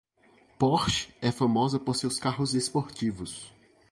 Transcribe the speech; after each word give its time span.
Porsche 0.57 1.13
é 1.21 1.31
famosa 1.31 1.79
por 1.79 1.95
seus 1.95 2.17
carros 2.17 2.55
esportivos. 2.55 3.53